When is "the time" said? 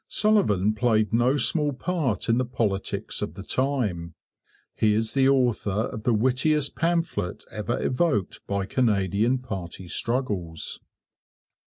3.35-4.15